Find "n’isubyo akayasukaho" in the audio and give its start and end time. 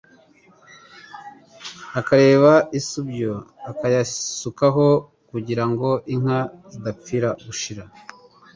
2.71-4.87